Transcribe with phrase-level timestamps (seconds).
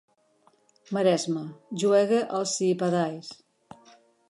[0.97, 1.43] Maresme:
[1.83, 3.31] «Juegue al Siipadais».